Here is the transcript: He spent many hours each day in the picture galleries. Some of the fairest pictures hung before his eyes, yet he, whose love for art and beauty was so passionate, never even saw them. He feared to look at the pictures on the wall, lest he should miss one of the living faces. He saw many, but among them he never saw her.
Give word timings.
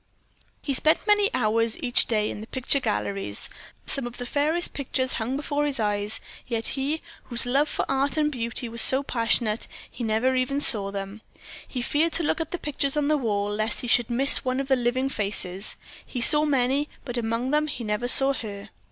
He 0.63 0.73
spent 0.73 1.05
many 1.05 1.29
hours 1.31 1.77
each 1.77 2.07
day 2.07 2.31
in 2.31 2.41
the 2.41 2.47
picture 2.47 2.79
galleries. 2.79 3.49
Some 3.85 4.07
of 4.07 4.17
the 4.17 4.25
fairest 4.25 4.73
pictures 4.73 5.13
hung 5.13 5.37
before 5.37 5.67
his 5.67 5.79
eyes, 5.79 6.19
yet 6.47 6.69
he, 6.69 7.03
whose 7.25 7.45
love 7.45 7.69
for 7.69 7.85
art 7.87 8.17
and 8.17 8.31
beauty 8.31 8.67
was 8.67 8.81
so 8.81 9.03
passionate, 9.03 9.67
never 9.99 10.33
even 10.35 10.59
saw 10.59 10.89
them. 10.89 11.21
He 11.67 11.83
feared 11.83 12.13
to 12.13 12.23
look 12.23 12.41
at 12.41 12.49
the 12.49 12.57
pictures 12.57 12.97
on 12.97 13.09
the 13.09 13.15
wall, 13.17 13.51
lest 13.53 13.81
he 13.81 13.87
should 13.87 14.09
miss 14.09 14.43
one 14.43 14.59
of 14.59 14.69
the 14.69 14.75
living 14.75 15.07
faces. 15.07 15.77
He 16.03 16.19
saw 16.19 16.45
many, 16.45 16.89
but 17.05 17.15
among 17.15 17.51
them 17.51 17.67
he 17.67 17.83
never 17.83 18.07
saw 18.07 18.33
her. 18.33 18.71